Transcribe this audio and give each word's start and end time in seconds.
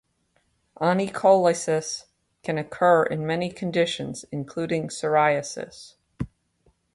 Onycholysis 0.79 2.05
can 2.41 2.57
occur 2.57 3.03
in 3.03 3.27
many 3.27 3.51
conditions, 3.51 4.25
including 4.31 4.87
psoriasis. 4.87 5.93